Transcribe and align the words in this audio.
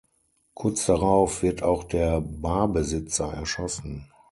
Kurz 0.55 0.87
darauf 0.87 1.43
wird 1.43 1.61
auch 1.61 1.83
der 1.83 2.21
Barbesitzer 2.21 3.31
erschossen. 3.35 4.09